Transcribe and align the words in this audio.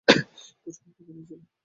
প্রশিক্ষণ 0.63 0.91
কোথায় 0.97 1.15
নিয়েছিলে? 1.15 1.45